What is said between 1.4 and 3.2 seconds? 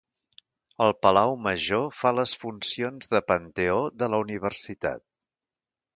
Major fa les funcions